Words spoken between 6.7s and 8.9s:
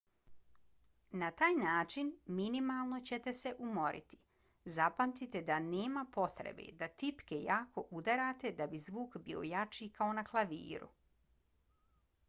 da tipke jako udarate da bi